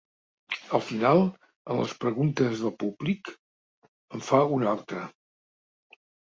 Al 0.77 0.81
final, 0.85 1.19
en 1.73 1.77
les 1.81 1.93
preguntes 2.05 2.63
del 2.63 2.73
públic, 2.85 3.29
en 4.19 4.25
fa 4.31 4.41
una 4.57 4.73
altra. 4.73 5.05